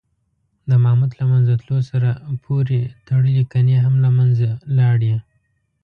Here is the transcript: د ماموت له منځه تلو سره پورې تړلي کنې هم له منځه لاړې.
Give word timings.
د 0.69 0.71
ماموت 0.83 1.11
له 1.19 1.25
منځه 1.31 1.53
تلو 1.61 1.77
سره 1.89 2.09
پورې 2.45 2.79
تړلي 3.07 3.43
کنې 3.53 3.75
هم 3.85 3.95
له 4.03 4.09
منځه 4.17 4.49
لاړې. 4.77 5.15